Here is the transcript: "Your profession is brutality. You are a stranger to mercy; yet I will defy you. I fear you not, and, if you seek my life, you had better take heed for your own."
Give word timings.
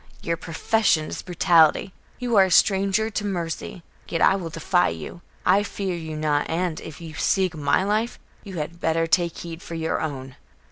"Your 0.23 0.35
profession 0.35 1.09
is 1.09 1.21
brutality. 1.21 1.93
You 2.17 2.35
are 2.35 2.45
a 2.45 2.49
stranger 2.49 3.11
to 3.11 3.23
mercy; 3.23 3.83
yet 4.07 4.19
I 4.19 4.35
will 4.35 4.49
defy 4.49 4.89
you. 4.89 5.21
I 5.45 5.61
fear 5.61 5.95
you 5.95 6.15
not, 6.15 6.49
and, 6.49 6.79
if 6.81 7.01
you 7.01 7.13
seek 7.13 7.53
my 7.53 7.83
life, 7.83 8.17
you 8.43 8.57
had 8.57 8.81
better 8.81 9.05
take 9.05 9.37
heed 9.37 9.61
for 9.61 9.75
your 9.75 10.01
own." 10.01 10.35